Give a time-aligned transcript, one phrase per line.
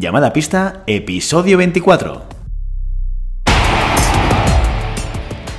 [0.00, 2.22] Llamada pista, episodio 24.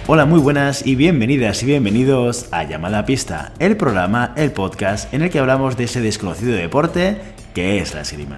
[0.08, 5.22] Hola, muy buenas y bienvenidas y bienvenidos a Llamada pista, el programa, el podcast en
[5.22, 7.22] el que hablamos de ese desconocido deporte
[7.54, 8.38] que es la esgrima.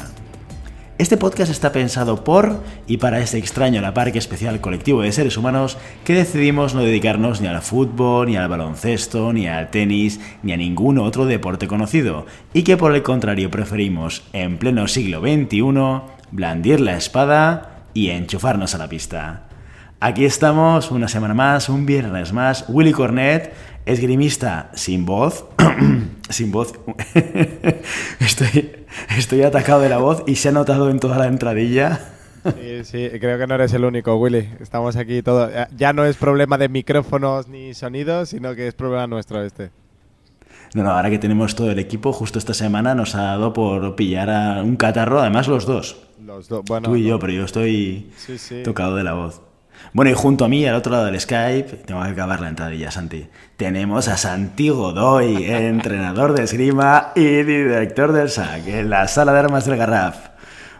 [1.04, 5.36] Este podcast está pensado por y para este extraño la parque especial colectivo de seres
[5.36, 10.54] humanos que decidimos no dedicarnos ni al fútbol, ni al baloncesto, ni al tenis, ni
[10.54, 16.04] a ningún otro deporte conocido, y que por el contrario preferimos, en pleno siglo XXI,
[16.32, 19.48] blandir la espada y enchufarnos a la pista.
[20.00, 23.54] Aquí estamos una semana más, un viernes más, Willy Cornet,
[23.86, 25.46] esgrimista sin voz,
[26.30, 26.74] sin voz,
[28.20, 28.72] estoy,
[29.18, 32.00] estoy atacado de la voz y se ha notado en toda la entradilla.
[32.44, 34.50] Sí, sí, creo que no eres el único, Willy.
[34.60, 35.50] Estamos aquí todos.
[35.78, 39.72] Ya no es problema de micrófonos ni sonidos, sino que es problema nuestro este.
[40.74, 43.96] No, no, ahora que tenemos todo el equipo, justo esta semana nos ha dado por
[43.96, 46.04] pillar a un catarro, además los dos.
[46.26, 46.90] Los dos, bueno.
[46.90, 48.12] Tú y yo, pero yo estoy
[48.64, 49.42] tocado de la voz.
[49.94, 52.92] Bueno, y junto a mí, al otro lado del Skype, tengo que acabar la entradilla,
[52.92, 53.28] Santi.
[53.58, 59.40] Tenemos a Santi Godoy, entrenador de esgrima y director del SAC, en la sala de
[59.40, 60.30] armas del Garraf.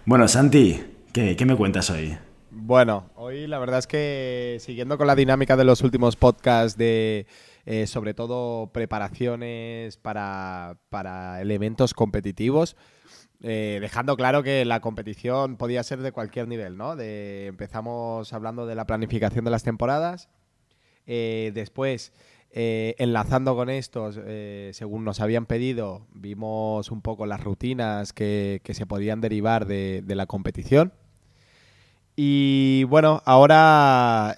[0.06, 2.18] Bueno, Santi, ¿qué, me cuentas hoy?
[2.50, 7.28] Bueno, hoy la verdad es que siguiendo con la dinámica de los últimos podcasts de
[7.66, 12.76] eh, sobre todo preparaciones para, para elementos competitivos,
[13.46, 16.98] eh, dejando claro que la competición podía ser de cualquier nivel, ¿no?
[16.98, 20.30] Empezamos hablando de la planificación de las temporadas,
[21.08, 22.14] eh, después,
[22.52, 24.18] eh, enlazando con estos,
[24.72, 30.26] según nos habían pedido, vimos un poco las rutinas que, se podían derivar de, la
[30.26, 30.94] competición.
[32.16, 34.38] Y bueno, ahora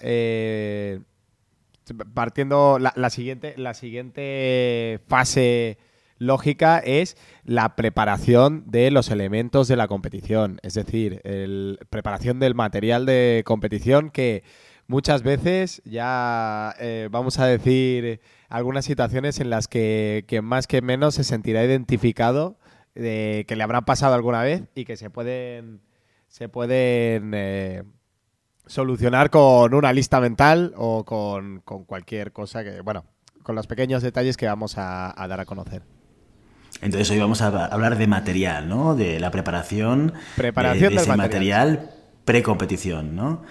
[2.12, 5.78] partiendo la, siguiente, la siguiente fase
[6.18, 12.54] lógica es la preparación de los elementos de la competición, es decir, la preparación del
[12.54, 14.42] material de competición que
[14.86, 21.14] muchas veces ya eh, vamos a decir algunas situaciones en las que, más que menos
[21.14, 22.58] se sentirá identificado
[22.94, 25.80] de que le habrán pasado alguna vez y que se pueden
[26.28, 27.82] se pueden eh,
[28.66, 33.04] solucionar con una lista mental o con, cualquier cosa que, bueno,
[33.42, 35.95] con los pequeños detalles que vamos a dar a conocer.
[36.82, 38.94] Entonces hoy vamos a hablar de material, ¿no?
[38.94, 41.90] De la preparación, preparación de, ese material,
[42.24, 43.42] pre-competición, ¿no?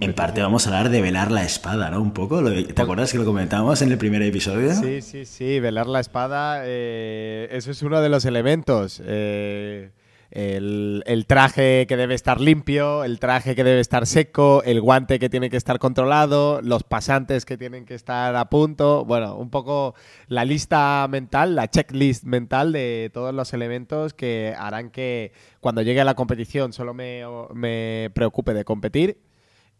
[0.00, 2.00] En parte vamos a hablar de velar la espada, ¿no?
[2.00, 2.42] Un poco.
[2.42, 4.74] ¿Te acuerdas que lo comentábamos en el primer episodio?
[4.74, 5.60] Sí, sí, sí.
[5.60, 9.00] Velar la espada, eh, eso es uno de los elementos.
[9.04, 9.90] Eh,
[10.34, 15.28] el, traje que debe estar limpio, el traje que debe estar seco, el guante que
[15.28, 19.04] tiene que estar controlado, los pasantes que tienen que estar a punto.
[19.04, 19.94] Bueno, un poco
[20.26, 26.00] la lista mental, la checklist mental de todos los elementos que harán que cuando llegue
[26.00, 29.20] a la competición solo me, preocupe de competir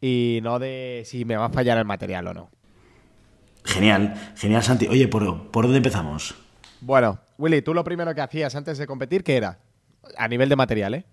[0.00, 2.50] y no de si me va a fallar el material o no.
[3.64, 4.86] Genial, genial Santi.
[4.86, 6.36] Oye, ¿por, ¿por dónde empezamos?
[6.80, 9.58] Bueno, Willy, tú lo primero que hacías antes de competir, ¿qué era?
[10.16, 11.04] A nivel de material, ¿eh?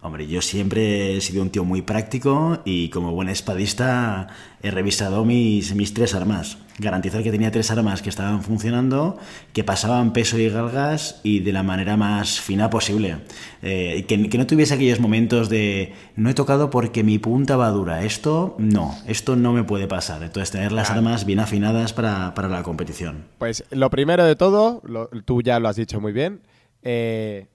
[0.00, 4.28] Hombre, yo siempre he sido un tío muy práctico y como buen espadista
[4.62, 6.58] he revisado mis, mis tres armas.
[6.78, 9.18] Garantizar que tenía tres armas que estaban funcionando,
[9.52, 13.16] que pasaban peso y galgas y de la manera más fina posible.
[13.62, 18.04] Eh, que, no tuviese aquellos momentos de no he tocado porque mi punta va dura.
[18.04, 20.22] Esto no, esto no me puede pasar.
[20.22, 23.24] Entonces tener las armas bien afinadas para, la competición.
[23.38, 24.80] Pues lo primero de todo,
[25.24, 26.40] tú ya lo has dicho muy bien.
[26.82, 27.48] Eh,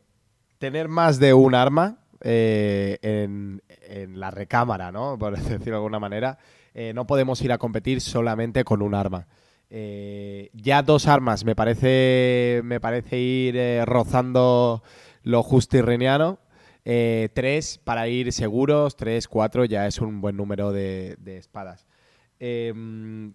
[0.63, 3.61] tener más de un arma eh, en,
[4.17, 5.17] la recámara, ¿no?
[5.19, 6.37] Por decirlo de alguna manera.
[6.73, 9.27] Eh, no podemos ir a competir solamente con un arma.
[9.69, 14.83] Eh, ya dos armas me parece, me parece ir rozando
[15.23, 21.39] lo y tres para ir seguros, tres, cuatro ya es un buen número de, de
[21.39, 21.87] espadas.
[22.39, 23.33] Em,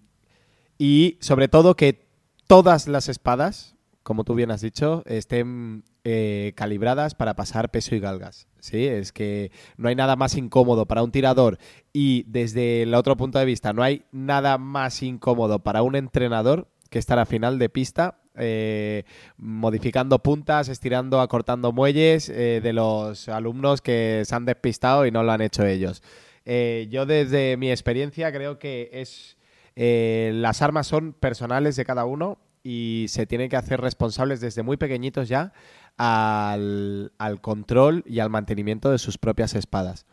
[0.78, 2.08] y sobre todo que
[2.46, 3.76] todas las espadas,
[4.08, 8.48] como tú bien has dicho, estén eh, calibradas para pasar peso y galgas.
[8.58, 8.86] ¿sí?
[8.86, 11.58] Es que no hay nada más incómodo para un tirador
[11.92, 16.70] y desde el otro punto de vista no hay nada más incómodo para un entrenador
[16.88, 19.04] que estar a final de pista eh,
[19.36, 25.22] modificando puntas, estirando, acortando muelles eh, de los alumnos que se han despistado y no
[25.22, 26.02] lo han hecho ellos.
[26.46, 29.36] yo desde mi experiencia creo que es
[29.76, 34.76] las armas son personales de cada uno y se tienen que hacer responsables desde muy
[34.76, 35.52] pequeñitos ya
[35.96, 37.10] al,
[37.40, 40.06] control y al mantenimiento de sus propias espadas.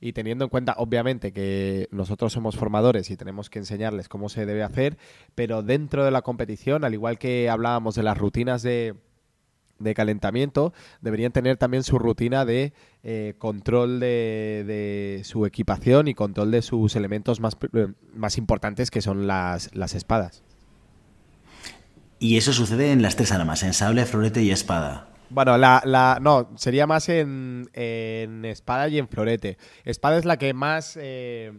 [0.00, 4.46] Y teniendo en cuenta, obviamente, que nosotros somos formadores y tenemos que enseñarles cómo se
[4.46, 4.98] debe hacer,
[5.36, 8.96] pero dentro de la competición, al igual que hablábamos de las rutinas de,
[9.78, 10.72] de calentamiento,
[11.02, 12.72] deberían tener también su rutina de
[13.04, 18.90] eh, control de, de, su equipación y control de sus elementos más, eh, más importantes
[18.90, 20.42] que son las, las espadas.
[22.22, 25.08] Y eso sucede en las tres armas, en sable, florete y espada.
[25.28, 29.58] Bueno, la, la, no, sería más en, en, espada y en florete.
[29.84, 31.50] Espada es la que más eh,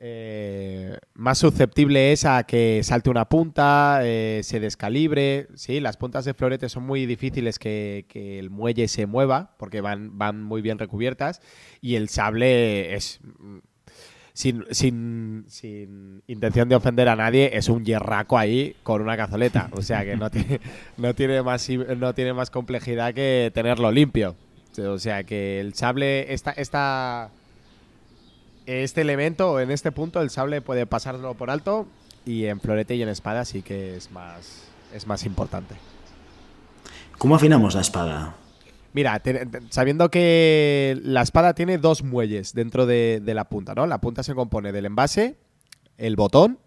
[0.00, 5.48] eh, más susceptible es a que salte una punta, eh, se descalibre.
[5.54, 10.18] Sí, las puntas de florete son muy difíciles que, el muelle se mueva porque van,
[10.18, 11.40] van muy bien recubiertas.
[11.80, 13.20] Y el sable es.
[14.38, 19.68] Sin, sin, sin, intención de ofender a nadie, es un hierraco ahí con una cazoleta.
[19.72, 20.60] O sea que no tiene,
[20.96, 24.36] no tiene, más, no tiene más complejidad que tenerlo limpio.
[24.78, 27.30] O sea que el sable, esta, esta,
[28.66, 31.88] este elemento, en este punto, el sable puede pasarlo por alto
[32.24, 35.74] y en florete y en espada sí que es más, es más importante.
[37.18, 38.36] ¿Cómo afinamos la espada?
[38.92, 39.22] Mira,
[39.70, 43.86] sabiendo que la espada tiene dos muelles dentro de, la punta, ¿no?
[43.86, 45.36] La punta se compone del envase,
[45.98, 46.58] el botón,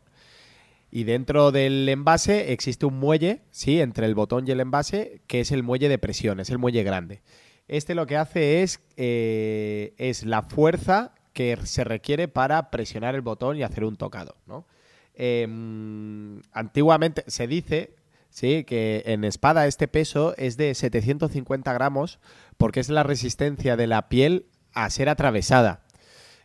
[0.92, 5.40] y dentro del envase existe un muelle, sí, entre el botón y el envase, que
[5.40, 7.22] es el muelle de presión, es el muelle grande.
[7.68, 13.22] Este lo que hace es, eh, es la fuerza que se requiere para presionar el
[13.22, 14.36] botón y hacer un tocado.
[14.46, 14.66] ¿no?
[15.14, 17.96] Em, antiguamente se dice
[18.32, 18.64] ¿sí?
[18.64, 22.20] que en espada este peso es de 750 gramos
[22.58, 25.84] porque es la resistencia de la piel a ser atravesada.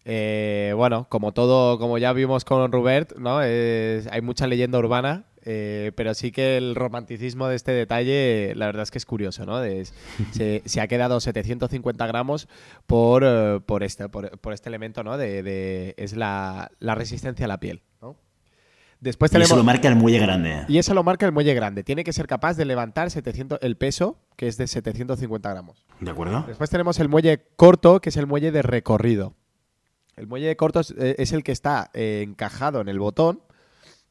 [0.04, 3.38] Eh, bueno, como todo, como ya vimos con Rubert, ¿no?
[3.38, 8.82] hay mucha leyenda urbana eh, pero sí que el romanticismo de este detalle, la verdad
[8.82, 9.62] es que es curioso, ¿no?
[10.32, 12.48] se, ha quedado 750 gramos
[12.88, 15.16] por, eh, por, este, por, este elemento, ¿no?
[15.16, 17.82] De, es la, resistencia a la piel.
[19.00, 20.64] Después tenemos, y eso lo marca el muelle grande.
[20.68, 21.84] Y eso lo marca el muelle grande.
[21.84, 25.84] Tiene que ser capaz de levantar 700, el peso, que es de 750 gramos.
[26.00, 26.44] ¿De acuerdo?
[26.46, 29.34] Después tenemos el muelle corto, que es el muelle de recorrido.
[30.16, 33.42] El muelle corto es, eh, el que está encajado en el botón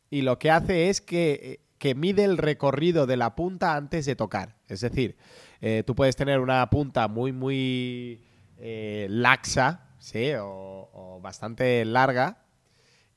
[0.10, 1.60] y lo que hace es que,
[1.96, 4.56] mide el recorrido de la punta antes de tocar.
[4.68, 5.18] Es decir,
[5.62, 8.24] eh, tú puedes tener una punta muy, muy
[8.58, 10.32] eh, laxa, ¿sí?
[10.40, 12.45] O, bastante larga,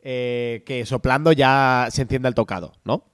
[0.03, 3.05] eh, que soplando ya se encienda el tocado, ¿no?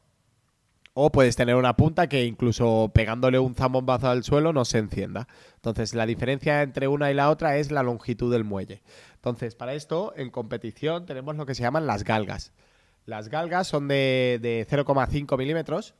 [0.96, 5.26] O puedes tener una punta que incluso pegándole un zambombazo al suelo no se encienda.
[5.56, 8.82] Entonces, la diferencia entre una y la otra es la longitud del muelle.
[9.16, 12.52] Entonces, para esto, en competición tenemos lo que se llaman las galgas.
[13.06, 15.94] Las galgas son de, 0,5 milímetros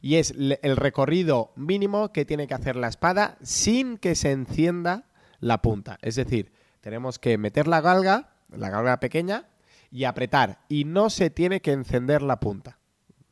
[0.00, 5.04] y es el recorrido mínimo que tiene que hacer la espada sin que se encienda
[5.38, 5.98] la punta.
[6.02, 9.46] Es decir, tenemos que meter la galga, la galga pequeña,
[9.92, 10.60] y apretar.
[10.68, 12.78] Y no se tiene que encender la punta.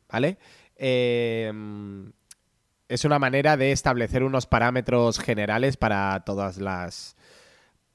[0.09, 0.39] ¿Vale?
[0.77, 2.13] Em,
[2.89, 7.17] es una manera de establecer unos parámetros generales para todas las.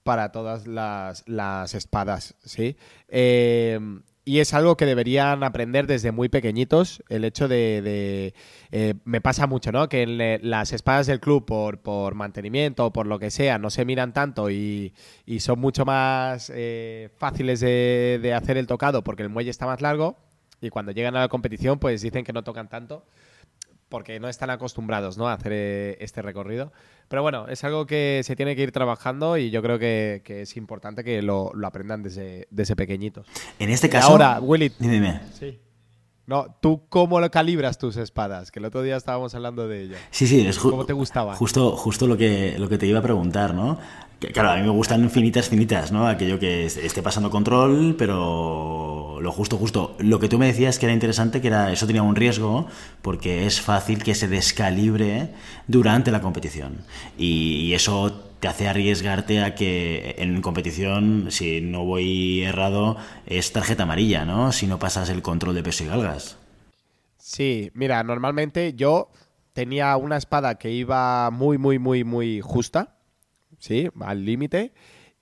[0.03, 2.35] Para todas las, las espadas.
[2.43, 2.75] ¿Sí?
[3.07, 3.79] Eh,
[4.25, 8.33] y es algo que deberían aprender desde muy pequeñitos, el hecho de...
[8.71, 9.87] Eh, me pasa mucho, ¿no?
[9.87, 13.85] Que las espadas del club, por, por mantenimiento o por lo que sea, no se
[13.85, 14.93] miran tanto y,
[15.39, 19.81] son mucho más eh, fáciles de, de hacer el tocado porque el muelle está más
[19.81, 20.17] largo
[20.59, 23.05] y cuando llegan a la competición pues dicen que no tocan tanto
[23.95, 25.29] porque no están acostumbrados ¿no?
[25.29, 26.73] a hacer eh, este recorrido.
[27.07, 30.57] Pero bueno, es algo que se tiene que ir trabajando y yo creo que, es
[30.57, 33.25] importante que lo, aprendan desde, desde, pequeñitos.
[33.57, 34.09] En este caso...
[34.09, 34.69] ahora, Willy...
[34.79, 35.21] Dime.
[35.31, 35.61] Sí.
[36.27, 38.51] No, ¿tú cómo lo calibras tus espadas?
[38.51, 39.95] Que el otro día estábamos hablando de ello.
[40.09, 41.35] Sí, sí, es ¿Cómo te gustaba?
[41.35, 43.77] Justo, justo lo, que, lo que te iba a preguntar, ¿no?
[44.33, 46.07] claro, a mí me gustan finitas, finitas, ¿no?
[46.07, 49.95] Aquello que esté pasando control, pero lo justo, justo.
[49.99, 52.67] Lo que tú me decías que era interesante, que era eso tenía un riesgo,
[53.01, 55.29] porque es fácil que se descalibre
[55.67, 56.77] durante la competición.
[57.17, 63.83] Y, eso te hace arriesgarte a que en competición, si no voy errado, es tarjeta
[63.83, 64.51] amarilla, ¿no?
[64.51, 66.37] Si no pasas el control de peso y galgas.
[67.17, 69.09] Sí, mira, normalmente yo
[69.53, 72.95] tenía una espada que iba muy, muy, muy, muy justa
[73.59, 73.89] ¿sí?
[73.99, 74.73] Al límite.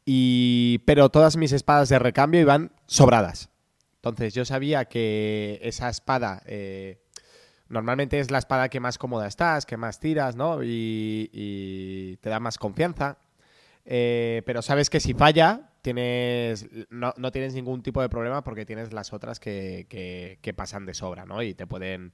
[0.05, 3.49] Y, pero todas mis espadas de recambio iban sobradas.
[3.95, 7.01] Entonces yo sabía que esa espada eh,
[7.73, 10.59] normalmente es la espada que más cómoda estás, que más tiras, ¿no?
[10.63, 13.17] Y, te da más confianza.
[13.85, 18.93] Eh, pero sabes que si falla, tienes no, tienes ningún tipo de problema porque tienes
[18.93, 21.41] las otras que, pasan de sobra, ¿no?
[21.41, 22.13] Y te pueden,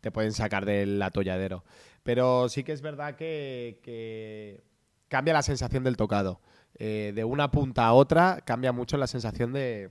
[0.00, 1.64] te pueden sacar del atolladero.
[2.02, 4.62] Pero sí que es verdad que
[5.08, 6.40] cambia la sensación del tocado.
[6.78, 9.90] Eh, de una punta a otra cambia mucho la sensación de,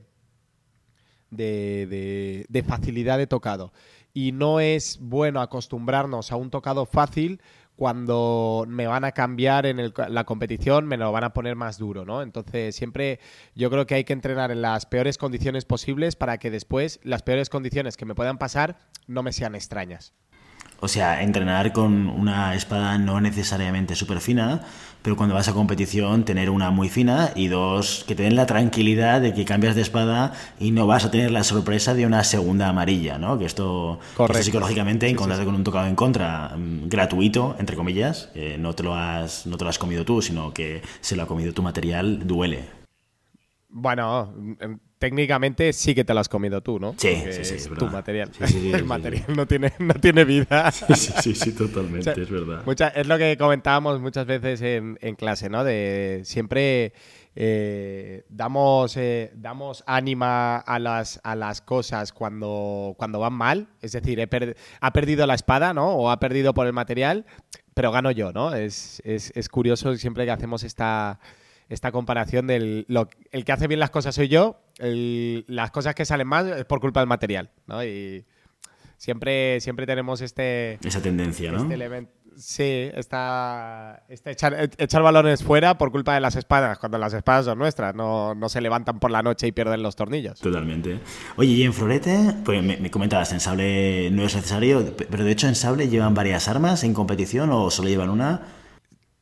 [1.30, 3.72] de, de facilidad de tocado.
[4.22, 7.42] Y no es bueno acostumbrarnos a un tocado fácil
[7.78, 12.04] cuando me van a cambiar en la competición, me lo van a poner más duro,
[12.04, 12.22] ¿no?
[12.22, 13.22] Entonces, siempre
[13.56, 17.24] yo creo que hay que entrenar en las peores condiciones posibles para que después las
[17.24, 20.14] peores condiciones que me puedan pasar no me sean extrañas.
[20.82, 24.62] O sea, entrenar con una espada no necesariamente súper fina,
[25.02, 28.46] pero cuando vas a competición tener una muy fina y dos, que te den la
[28.46, 32.24] tranquilidad de que cambias de espada y no vas a tener la sorpresa de una
[32.24, 33.38] segunda amarilla, ¿no?
[33.38, 34.00] Que esto,
[34.42, 39.46] psicológicamente encontrarte con un tocado en contra mm, gratuito, entre comillas, no, te lo has,
[39.46, 42.66] no te lo has comido tú, sino que se lo ha comido tu material, duele.
[43.70, 44.34] Bueno,
[45.00, 46.94] técnicamente sí que te lo has comido tú, ¿no?
[46.98, 48.30] Sí, sí, sí, es, tu material.
[48.74, 50.72] el material no tiene, no tiene vida.
[51.00, 52.64] Sí, sí, sí, totalmente, es verdad.
[52.96, 55.64] es lo que comentábamos muchas veces en, clase, ¿no?
[55.64, 56.94] De siempre
[57.36, 63.68] eh, damos, eh, damos ánima a las, a las cosas cuando, cuando van mal.
[63.82, 64.28] Es decir,
[64.82, 65.92] ha perdido la espada, ¿no?
[65.92, 67.26] O ha perdido por el material,
[67.74, 68.54] pero gano yo, ¿no?
[68.54, 71.20] Es, es, es curioso siempre que hacemos esta
[71.70, 72.86] esta comparación del
[73.32, 76.82] el que hace bien las cosas soy yo, las cosas que salen mal es por
[76.82, 77.84] culpa del material, ¿no?
[77.84, 78.26] Y
[78.98, 80.80] siempre, siempre tenemos este...
[80.84, 81.72] Esa tendencia, ¿no?
[81.72, 82.10] Este
[82.40, 87.46] sí, esta, este echar, echar, balones fuera por culpa de las espadas, cuando las espadas
[87.46, 90.40] son nuestras, no, se levantan por la noche y pierden los tornillos.
[90.40, 91.00] Totalmente.
[91.36, 95.32] Oye, y en Florete, pues me, me, comentabas, en Sable no es necesario, pero de
[95.32, 98.59] hecho en Sable llevan varias armas en competición o solo llevan una.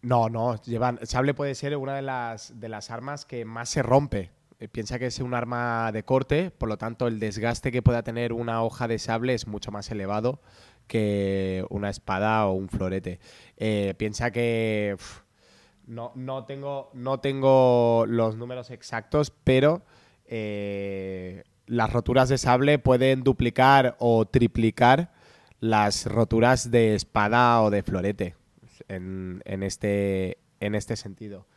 [0.07, 0.99] No, no, llevan.
[1.03, 4.31] Sable puede ser una de las, de las armas que más se rompe.
[4.57, 8.03] Eh, piensa que es un arma de corte, por lo tanto el desgaste que pueda
[8.03, 10.39] tener una hoja de sable es mucho más elevado
[10.87, 13.19] que una espada o un florete.
[13.57, 14.95] Eh, piensa que
[15.87, 19.81] no, no, tengo, no tengo los números exactos, pero
[20.25, 25.11] eh, las roturas de sable pueden duplicar o triplicar
[25.59, 28.46] las roturas de espada o de florete
[28.87, 31.47] en, este, en este sentido.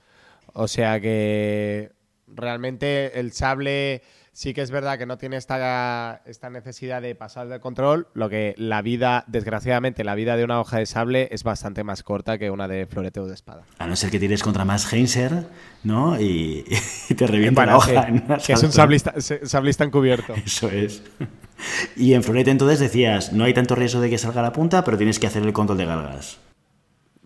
[0.53, 1.93] O sea que
[2.27, 7.49] realmente el sable sí que es verdad que no tiene esta, esta necesidad de pasar
[7.49, 11.43] de control, lo que la vida, desgraciadamente, la vida de una hoja de sable es
[11.43, 13.65] bastante más corta que una de florete o de espada.
[13.79, 15.47] A no ser que tires contra más Heinzer,
[15.83, 16.21] ¿no?
[16.21, 16.65] Y,
[17.17, 18.07] te revienta la hoja.
[18.47, 20.35] Que, es un sablista, sablista encubierto.
[20.35, 21.03] Eso es.
[21.97, 24.97] Y en florete entonces decías, no hay tanto riesgo de que salga la punta, pero
[24.97, 26.39] tienes que hacer el control de galgas.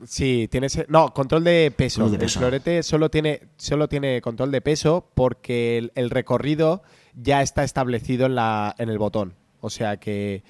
[0.06, 2.06] Sí, tiene no, control de peso.
[2.06, 6.82] El florete solo tiene, solo tiene control de peso porque el, recorrido
[7.14, 9.34] ya está establecido en, la, en el botón.
[9.60, 10.42] O sea que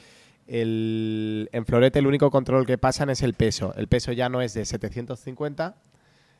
[0.47, 3.75] el, en florete el único control que pasan es el peso.
[3.77, 5.77] El peso ya no es de 750,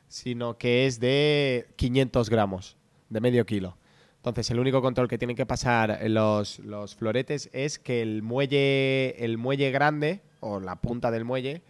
[0.07, 2.77] sino que es de 500 gramos,
[3.09, 3.77] de medio kilo.
[4.17, 9.23] Entonces, el único control que tienen que pasar los, los floretes es que el muelle,
[9.23, 11.61] el muelle grande, o la punta del muelle,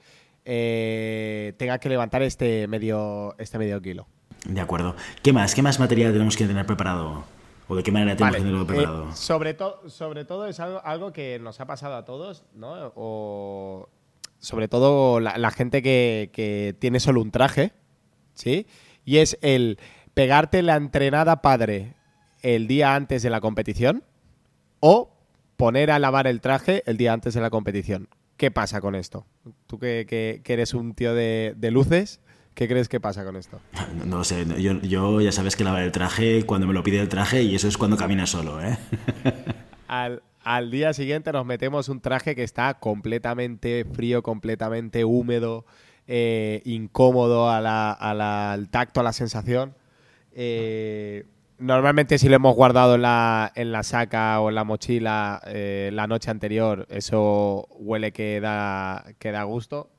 [0.45, 4.07] eh, tenga que levantar este medio, este medio kilo.
[4.45, 4.95] De acuerdo.
[5.23, 5.55] ¿Qué más?
[5.55, 7.23] ¿Qué más material tenemos que tener preparado?
[7.67, 9.15] ¿O de qué manera tenemos que tenerlo eh, preparado?
[9.15, 12.93] sobre, sobre todo es algo, que nos ha pasado a todos, ¿no?
[12.95, 13.89] O
[14.37, 17.73] sobre todo la, gente que, que, tiene solo un traje,
[18.35, 18.67] ¿sí?
[19.03, 19.79] Y es el
[20.13, 21.95] pegarte la entrenada padre
[22.43, 24.03] el día antes de la competición
[24.79, 25.11] o
[25.57, 28.07] poner a lavar el traje el día antes de la competición.
[28.37, 29.25] ¿Qué pasa con esto?
[29.67, 32.19] Tú que, eres un tío de, luces,
[32.53, 33.61] ¿qué crees que pasa con esto?
[34.05, 37.09] No, lo sé, yo, ya sabes que lavar el traje cuando me lo pide el
[37.09, 38.77] traje y eso es cuando camina solo, ¿eh?
[39.87, 45.65] al, día siguiente nos metemos un traje que está completamente frío, completamente húmedo,
[46.07, 49.75] eh, incómodo al tacto, a la sensación.
[50.33, 51.25] Eh,
[51.57, 55.89] Normalmente si lo hemos guardado en la, en la saca o en la mochila eh,
[55.93, 59.89] la noche anterior, eso huele que da, que da gusto.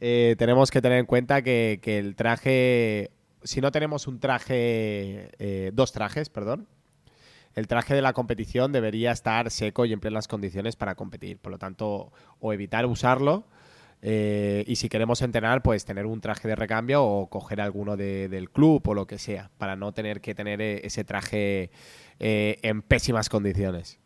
[0.00, 3.10] Eh, tenemos que tener en cuenta que, el traje,
[3.42, 6.66] si no tenemos un traje, eh, dos trajes, perdón,
[7.54, 11.38] el traje de la competición debería estar seco y en plenas condiciones para competir.
[11.38, 13.44] Por lo tanto, o evitar usarlo
[14.00, 18.50] eh, y si queremos entrenar, pues tener un traje de recambio o coger alguno del
[18.50, 21.70] club o lo que sea, para no tener que tener eh, ese traje
[22.20, 23.98] eh, en pésimas condiciones.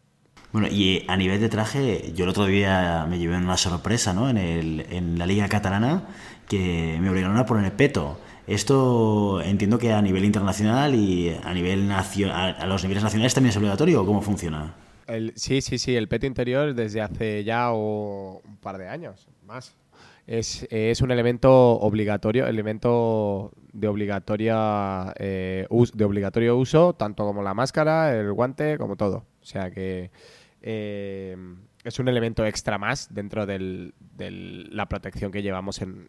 [0.53, 4.29] Bueno, y a nivel de traje, yo el otro día me llevé una sorpresa, ¿no?
[4.29, 6.09] En, el, en la liga catalana,
[6.47, 8.19] que me obligaron a poner el peto.
[8.47, 13.51] Esto entiendo que a nivel internacional y a nivel nacional, a los niveles nacionales también
[13.51, 14.75] es obligatorio, ¿o cómo funciona?
[15.35, 19.75] sí, sí, sí, el peto interior desde hace ya un par de años, más
[20.27, 28.15] es, un elemento obligatorio, elemento de obligatoria eh, de obligatorio uso, tanto como la máscara,
[28.15, 29.25] el guante, como todo.
[29.41, 30.11] O sea que
[30.63, 31.37] eh,
[31.85, 33.93] es un elemento extra más dentro de
[34.71, 36.09] la protección que llevamos en,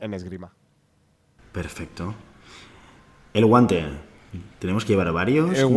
[0.00, 0.54] esgrima.
[1.52, 2.14] Perfecto.
[3.34, 3.84] El guante.
[4.58, 5.58] ¿Tenemos que llevar varios?
[5.58, 5.68] El,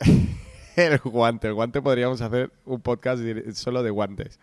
[0.76, 1.48] el guante.
[1.48, 3.22] El guante podríamos hacer un podcast
[3.52, 4.40] solo de guantes.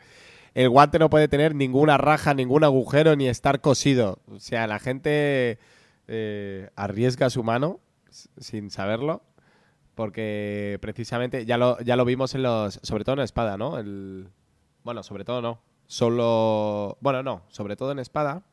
[0.54, 4.20] El guante no puede tener ninguna raja, ningún agujero, ni estar cosido.
[4.28, 5.60] O sea, la gente
[6.08, 7.80] eh, arriesga su mano
[8.38, 9.24] sin saberlo
[9.96, 12.80] porque precisamente ya lo, ya lo vimos en los.
[12.84, 13.78] Sobre todo en espada, ¿no?
[13.78, 14.30] El,
[14.84, 15.62] bueno, sobre todo no.
[15.86, 16.98] Solo.
[17.02, 18.44] Bueno, no, sobre todo en espada.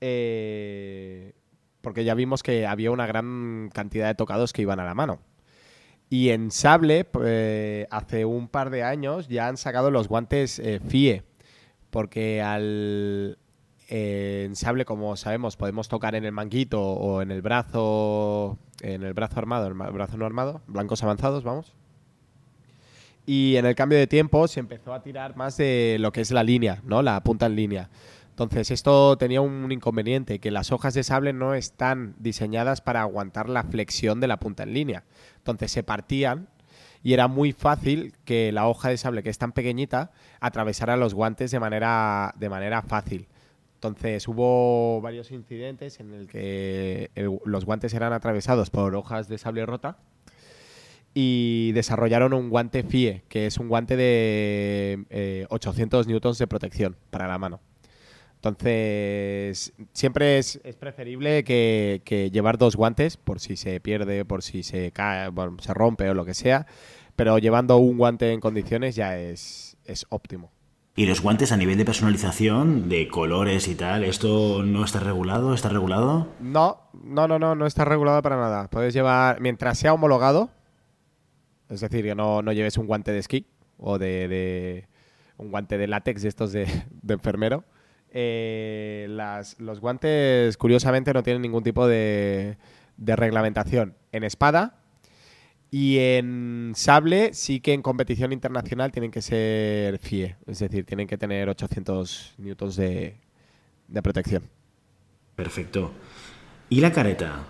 [0.00, 1.32] Eh,
[1.80, 5.20] porque ya vimos que había una gran cantidad de tocados que iban a la mano.
[6.08, 10.80] Y en sable, pues, hace un par de años ya han sacado los guantes eh,
[10.80, 11.24] FIE.
[11.90, 13.38] Porque al,
[13.88, 19.14] en sable, como sabemos, podemos tocar en el manguito o en el brazo, en el
[19.14, 21.74] brazo armado, el brazo no armado, blancos avanzados, vamos.
[23.26, 26.30] Y en el cambio de tiempo se empezó a tirar más de lo que es
[26.30, 27.02] la línea, ¿no?
[27.02, 27.90] La punta en línea.
[28.36, 33.48] Entonces esto tenía un inconveniente, que las hojas de sable no están diseñadas para aguantar
[33.48, 35.04] la flexión de la punta en línea.
[35.38, 36.46] Entonces se partían
[37.02, 41.14] y era muy fácil que la hoja de sable, que es tan pequeñita, atravesara los
[41.14, 43.26] guantes de manera, de manera fácil.
[43.76, 47.10] Entonces hubo varios incidentes en el que
[47.46, 49.96] los guantes eran atravesados por hojas de sable rota
[51.14, 56.96] y desarrollaron un guante FIE, que es un guante de 800 eh, newtons de protección
[57.08, 57.60] para la mano.
[58.36, 64.92] Entonces, siempre es, preferible que, llevar dos guantes por si se pierde, por si se
[64.92, 66.66] cae, se rompe o lo que sea,
[67.16, 69.76] pero llevando un guante en condiciones ya es
[70.10, 70.52] óptimo.
[70.98, 75.52] Y los guantes a nivel de personalización, de colores y tal, ¿esto no está regulado?
[75.52, 76.28] ¿Está regulado?
[76.40, 78.68] No, no, no, no, no está regulado para nada.
[78.70, 80.48] Puedes llevar, mientras sea homologado,
[81.68, 84.88] es decir, que no, lleves un guante de esquí o de,
[85.36, 86.66] un guante de látex de estos de,
[87.06, 87.64] enfermero.
[88.12, 89.06] Eh,
[89.58, 92.56] los guantes, curiosamente, no tienen ningún tipo de,
[92.96, 93.94] de reglamentación.
[94.12, 94.78] En espada,
[95.70, 101.06] y en sable sí que en competición internacional tienen que ser FIE, es decir, tienen
[101.06, 103.16] que tener 800 newtons de,
[104.02, 104.44] protección.
[105.34, 105.92] Perfecto.
[106.70, 107.44] ¿Y la careta?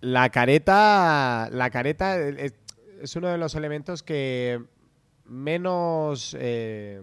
[0.00, 4.62] La careta, la careta es, uno de los elementos que
[5.24, 7.02] menos eh,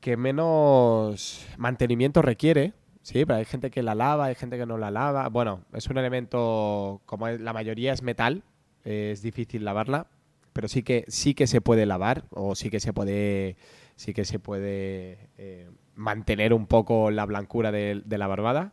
[0.00, 4.76] que menos mantenimiento requiere Sí, pero hay gente que la lava, hay gente que no
[4.78, 5.28] la lava.
[5.28, 8.44] Bueno, es un elemento, como la mayoría es metal,
[8.84, 10.06] es difícil lavarla,
[10.52, 13.56] pero sí que sí que se puede lavar o sí que se puede
[13.96, 18.72] sí que se puede eh, mantener un poco la blancura de, la barbada.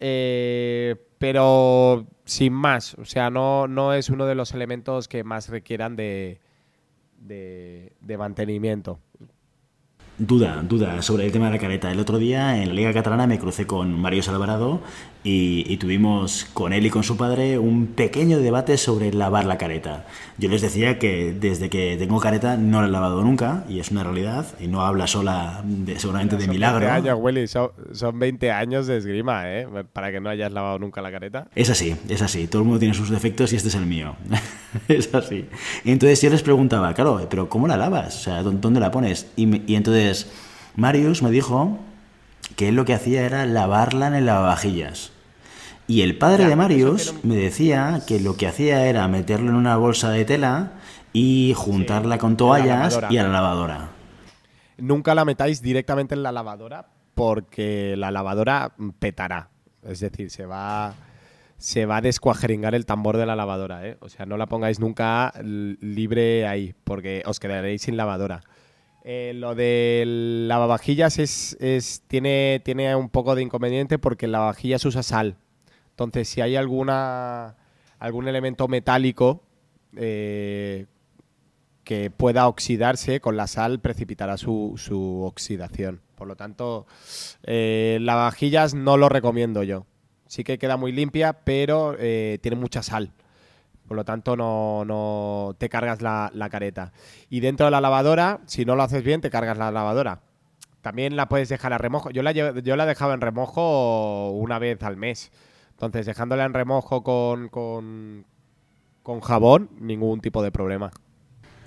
[0.00, 5.48] Eh, pero sin más, o sea, no, no es uno de los elementos que más
[5.48, 6.40] requieran de,
[7.20, 9.00] de mantenimiento.
[10.16, 11.90] Duda, duda sobre el tema de la careta.
[11.90, 14.80] El otro día en la Liga Catalana me crucé con Mario Salvarado
[15.26, 20.04] y, tuvimos con él y con su padre un pequeño debate sobre lavar la careta.
[20.36, 23.90] Yo les decía que desde que tengo careta no la he lavado nunca y es
[23.90, 26.80] una realidad y no habla sola de, seguramente de milagro.
[26.80, 29.66] 20 años, Willy, son, son, 20 años de esgrima, ¿eh?
[29.92, 31.48] Para que no hayas lavado nunca la careta.
[31.54, 32.46] Es así, es así.
[32.46, 34.16] Todo el mundo tiene sus defectos y este es el mío.
[34.88, 35.46] es así.
[35.84, 38.14] Y entonces yo les preguntaba, claro, pero ¿cómo la lavas?
[38.16, 39.28] O sea, ¿dónde la pones?
[39.36, 40.30] Y, y entonces
[40.76, 41.78] Marius me dijo
[42.56, 45.12] que él lo que hacía era lavarla en el lavavajillas.
[45.86, 49.76] Y el padre de Marius me decía que lo que hacía era meterlo en una
[49.76, 50.72] bolsa de tela
[51.12, 53.90] y juntarla con toallas y a la lavadora.
[54.78, 59.50] Nunca la metáis directamente en la lavadora porque la lavadora petará.
[59.82, 60.94] Es decir, se va,
[61.58, 63.86] se va a descuajeringar el tambor de la lavadora.
[63.86, 63.98] ¿eh?
[64.00, 68.42] O sea, no la pongáis nunca libre ahí porque os quedaréis sin lavadora.
[69.06, 75.02] Eh, lo del lavavajillas es, es, tiene, un poco de inconveniente porque el lavavajillas usa
[75.02, 75.36] sal.
[75.90, 77.56] Entonces, si hay alguna
[77.98, 79.42] algún elemento metálico
[79.96, 80.86] eh,
[81.84, 86.00] que pueda oxidarse, con la sal precipitará su, su oxidación.
[86.14, 86.86] Por lo tanto,
[87.42, 89.86] eh, lavavajillas no lo recomiendo yo.
[90.26, 93.12] Sí que queda muy limpia, pero eh, tiene mucha sal.
[93.86, 96.92] Por lo tanto, no, no te cargas la, la, careta.
[97.28, 100.20] Y dentro de la lavadora, si no lo haces bien, te cargas la lavadora.
[100.80, 102.10] También la puedes dejar a remojo.
[102.10, 105.32] Yo la, yo la dejaba en remojo una vez al mes.
[105.70, 110.90] Entonces, dejándola en remojo con, con, jabón, ningún tipo de problema.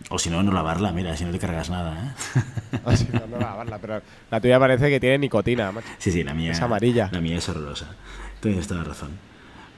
[0.10, 2.42] O si no, no lavarla, mira, si no te cargas nada, ¿eh?
[2.86, 6.34] O si no, no lavarla, pero la tuya parece que tiene nicotina, Sí, sí, la
[6.34, 7.10] mía es amarilla.
[7.12, 7.96] La mía es horrorosa.
[8.40, 9.18] Tienes toda la razón.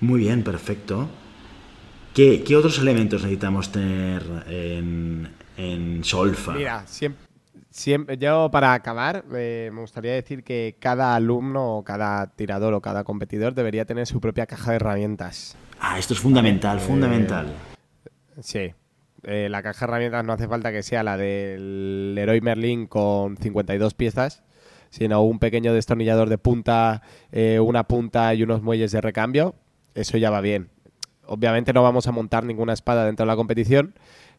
[0.01, 1.09] Muy bien, perfecto.
[2.19, 6.51] ¿Qué, otros elementos necesitamos tener en, en Solfa?
[6.51, 7.25] Mira, siempre,
[7.69, 12.81] siempre, yo para acabar eh, me gustaría decir que cada alumno o cada tirador o
[12.81, 15.55] cada competidor debería tener su propia caja de herramientas.
[15.79, 17.53] Ah, esto es fundamental, eh, fundamental.
[18.41, 18.73] Sí.
[19.23, 23.37] Eh, la caja de herramientas no hace falta que sea la del Leroy Merlin con
[23.37, 24.43] 52 piezas,
[24.89, 27.01] sino un pequeño destornillador de punta,
[27.61, 29.55] una punta y unos muelles de recambio.
[29.95, 30.69] Eso ya va bien
[31.29, 33.93] obviamente no vamos a montar ninguna espada dentro de la competición,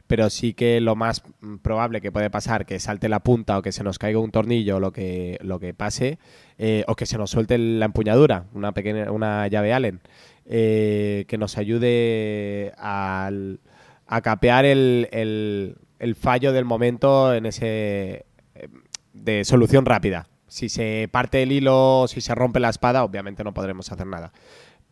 [0.07, 1.22] pero sí que lo más
[1.62, 4.76] probable que puede pasar que salte la punta o que se nos caiga un tornillo
[4.76, 6.18] o lo que, lo que pase,
[6.59, 10.00] eh, o que se nos suelte la empuñadura, una pequeña una llave Allen,
[10.46, 13.31] eh, que nos ayude a
[14.22, 18.26] capear el, el, fallo del momento en ese
[18.57, 18.68] eh,
[19.12, 20.26] de solución rápida.
[20.48, 24.33] Si se parte el hilo, si se rompe la espada, obviamente no podremos hacer nada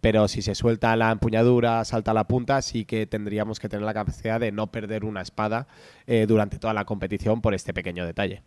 [0.00, 3.94] pero si se suelta la empuñadura, salta la punta, sí que tendríamos que tener la
[3.94, 5.66] capacidad de no perder una espada
[6.06, 8.42] eh, durante toda la competición por este pequeño detalle.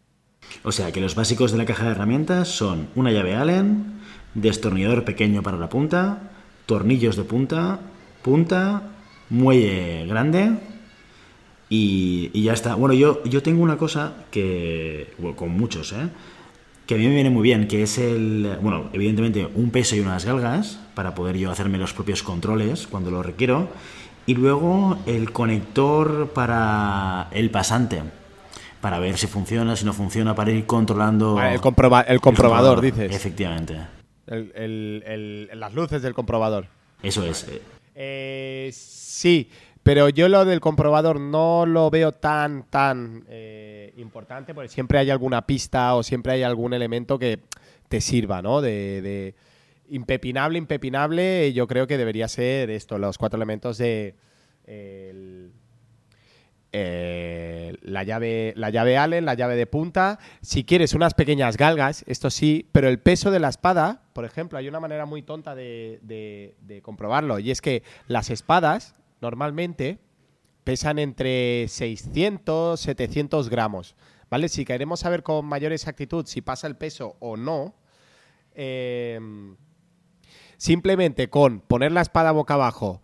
[0.64, 4.00] O sea que los básicos de la caja de herramientas son una llave Allen,
[4.34, 6.32] destornillador pequeño para la punta,
[6.66, 7.80] tornillos de punta,
[8.22, 8.84] punta,
[9.30, 10.52] muelle grande
[11.70, 12.76] y, ya está.
[12.76, 16.10] Bueno, yo, yo tengo una cosa que, con muchos, ¿eh?
[16.92, 20.02] Que a mí me viene muy bien, que es el, bueno, evidentemente un peso y
[20.02, 23.70] unas galgas para poder yo hacerme los propios controles cuando lo requiero,
[24.26, 28.04] y luego el conector para el pasante,
[28.82, 31.42] para ver si funciona, si no funciona, para ir controlando...
[31.42, 33.16] el, el, comprobador, dices.
[33.16, 33.78] Efectivamente.
[34.28, 36.66] las luces del comprobador.
[37.02, 37.48] Eso es.
[37.96, 39.50] Eh, sí,
[39.84, 45.10] pero yo lo del comprobador no lo veo tan, tan eh, importante, porque siempre hay
[45.10, 47.40] alguna pista o siempre hay algún elemento que
[47.90, 48.62] te sirva, ¿no?
[48.62, 49.34] De,
[49.90, 54.16] impepinable, impepinable, yo creo que debería ser esto, los cuatro elementos de
[57.82, 60.20] la, llave, la llave Allen, la llave de punta.
[60.42, 64.58] Si quieres unas pequeñas galgas, esto sí, pero el peso de la espada, por ejemplo,
[64.60, 70.00] hay una manera muy tonta de, de comprobarlo, y es que las espadas normalmente
[70.64, 73.96] pesan entre 600, 700 gramos.
[74.30, 74.48] ¿Vale?
[74.48, 77.76] Si queremos saber con mayor exactitud si pasa el peso o no,
[78.54, 79.58] em,
[80.58, 83.02] simplemente con poner la espada boca abajo,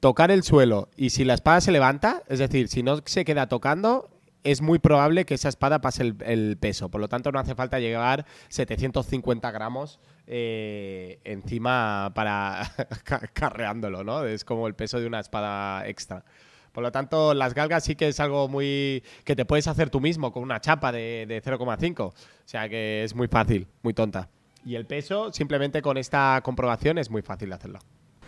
[0.00, 3.48] tocar el suelo y si la espada se levanta, es decir, si no se queda
[3.48, 4.08] tocando,
[4.44, 6.88] es muy probable que esa espada pase el, peso.
[6.88, 12.72] Por lo tanto, no hace falta llegar 750 gramos eh, encima para
[13.32, 14.24] carreándolo, ¿no?
[14.24, 16.24] Es como el peso de una espada extra.
[16.72, 20.00] Por lo tanto, las galgas sí que es algo muy que te puedes hacer tú
[20.00, 22.00] mismo con una chapa de, de 0,5.
[22.00, 24.28] O sea que es muy fácil, muy tonta.
[24.64, 27.78] Y el peso, simplemente con esta comprobación, es muy fácil de hacerlo.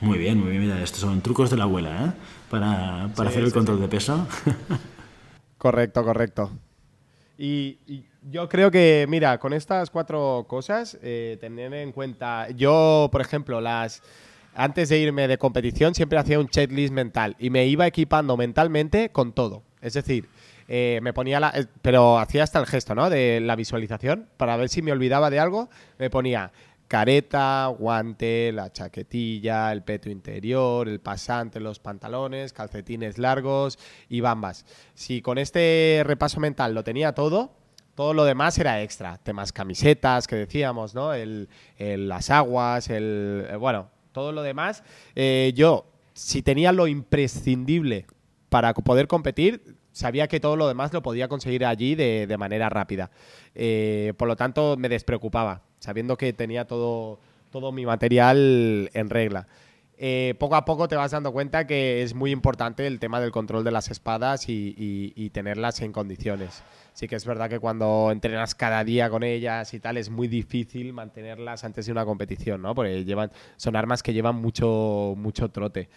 [0.01, 0.62] Muy bien, muy bien.
[0.62, 2.12] Mira, estos son trucos de la abuela, ¿eh?
[2.51, 4.27] Para, hacer el control de peso.
[5.62, 6.51] Correcto, correcto.
[7.38, 7.79] Y,
[8.33, 13.61] yo creo que, mira, con estas cuatro cosas, eh, tener en cuenta, yo, por ejemplo,
[13.61, 14.03] las
[14.57, 19.11] antes de irme de competición siempre hacía un checklist mental y me iba equipando mentalmente
[19.11, 19.62] con todo.
[19.81, 20.29] Es decir,
[20.66, 23.09] eh, me ponía la, eh, pero hacía hasta el gesto, ¿no?
[23.09, 25.68] De la visualización para ver si me olvidaba de algo.
[25.96, 26.51] Me ponía
[26.92, 33.78] careta, guante, la chaquetilla, el peto interior, el pasante, los pantalones, calcetines largos
[34.11, 34.66] y bambas.
[34.92, 37.55] Si con este repaso mental lo tenía todo,
[37.94, 39.16] todo lo demás era extra.
[39.16, 41.14] Temas camisetas que decíamos, ¿no?
[41.14, 43.46] El, las aguas, el.
[43.48, 44.85] Eh, bueno, todo lo demás.
[45.14, 48.05] Eh, yo, si tenía lo imprescindible
[48.50, 53.11] para poder competir, sabía que todo lo demás lo podía conseguir allí de, manera rápida.
[53.55, 57.18] Eh, por lo tanto, me despreocupaba sabiendo que tenía todo,
[57.51, 59.49] todo mi material en regla.
[59.99, 63.33] Eh, poco a poco te vas dando cuenta que es muy importante el tema del
[63.33, 66.62] control de las espadas y, tenerlas en condiciones.
[66.92, 70.29] Sí que es verdad que cuando entrenas cada día con ellas y tal es muy
[70.29, 72.75] difícil mantenerlas antes de una competición, ¿no?
[72.75, 75.88] Porque llevan, son armas que llevan mucho, mucho trote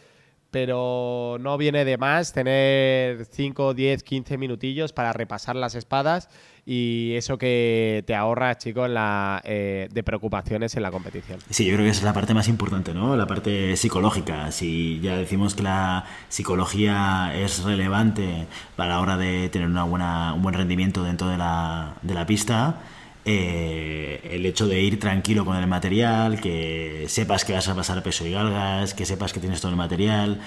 [0.52, 6.30] pero no viene de más tener 5, 10, 15 minutillos para repasar las espadas
[6.66, 11.40] y eso que te ahorra, chicos, la, eh, de preocupaciones en la competición.
[11.50, 13.16] Sí, yo creo que esa es la parte más importante, ¿no?
[13.16, 14.52] La parte psicológica.
[14.52, 20.34] Si ya decimos que la psicología es relevante para la hora de tener una buena,
[20.34, 22.82] un buen rendimiento dentro de la, de la pista,
[23.26, 28.02] eh, el hecho de ir tranquilo con el material, que sepas que vas a pasar
[28.04, 30.40] peso y galgas, que sepas que tienes todo el material,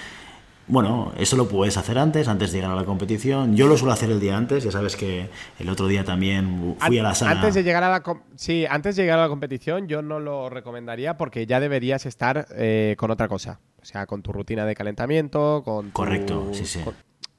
[0.69, 3.55] bueno, eso lo puedes hacer antes, antes de llegar a la competición.
[3.55, 6.99] Yo lo suelo hacer el día antes, ya sabes que el otro día también fui
[6.99, 7.31] a la sala.
[7.31, 8.03] Antes de llegar a la
[8.35, 12.47] sí, antes de llegar a la competición yo no lo recomendaría porque ya deberías estar
[12.55, 13.59] eh, con otra cosa.
[13.81, 16.81] O sea, con tu rutina de calentamiento, con Correcto, sí, sí.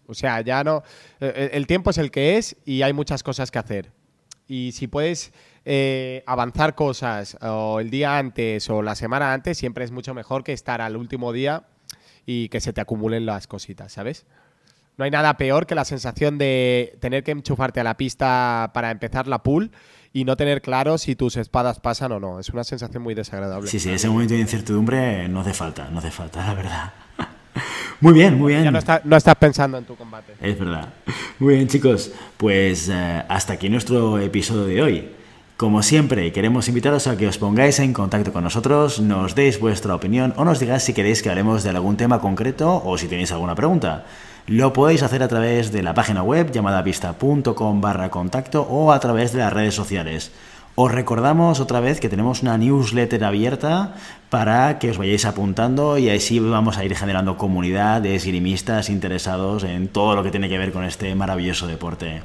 [0.06, 0.82] o sea, ya no.
[1.20, 3.92] Eh, el tiempo es el que es y hay muchas cosas que hacer.
[4.50, 5.32] Y si puedes
[5.64, 10.42] eh, avanzar cosas o el día antes o la semana antes, siempre es mucho mejor
[10.42, 11.68] que estar al último día
[12.26, 14.26] y que se te acumulen las cositas, ¿sabes?
[14.96, 18.90] No hay nada peor que la sensación de tener que enchufarte a la pista para
[18.90, 19.70] empezar la pool
[20.12, 22.40] y no tener claro si tus espadas pasan o no.
[22.40, 23.68] Es una sensación muy desagradable.
[23.68, 26.92] Sí, sí, ese momento de incertidumbre no hace falta, no hace falta, la verdad.
[28.00, 28.64] Muy bien, muy bien.
[28.64, 28.70] Ya
[29.04, 30.32] no, estás pensando en tu combate.
[30.40, 30.88] Es verdad.
[31.38, 32.12] Muy bien, chicos.
[32.36, 35.08] Pues eh, hasta aquí nuestro episodio de hoy.
[35.60, 39.94] Como siempre, queremos invitaros a que os pongáis en contacto con nosotros, nos deis vuestra
[39.94, 43.30] opinión o nos digáis si queréis que hablemos de algún tema concreto o si tenéis
[43.32, 44.06] alguna pregunta.
[44.46, 49.00] Lo podéis hacer a través de la página web llamada pista.com barra contacto o a
[49.00, 50.32] través de las redes sociales.
[50.76, 53.94] Os recordamos otra vez que tenemos una newsletter abierta
[54.30, 59.64] para que os vayáis apuntando y así vamos a ir generando comunidad de esgrimistas interesados
[59.64, 62.22] en todo lo que tiene que ver con este maravilloso deporte.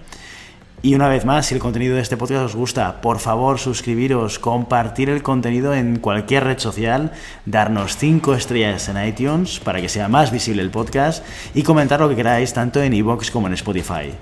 [0.84, 4.38] Y una vez más, si el contenido de este podcast os gusta, por favor suscribiros,
[4.38, 7.12] compartir el contenido en cualquier red social,
[7.48, 12.10] darnos 5 estrellas en iTunes para que sea más visible el podcast y comentar lo
[12.10, 14.14] que queráis tanto en iVoox como en Spotify.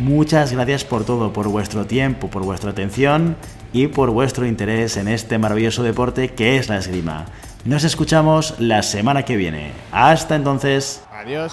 [0.00, 3.36] Muchas gracias por todo, por vuestro tiempo, por vuestra atención
[3.70, 7.26] y por vuestro interés en este maravilloso deporte que es la esgrima.
[7.66, 9.72] Nos escuchamos la semana que viene.
[9.92, 11.04] Hasta entonces.
[11.12, 11.52] Adiós.